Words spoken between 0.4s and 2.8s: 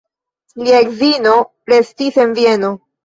Lia edzino restis en Vieno.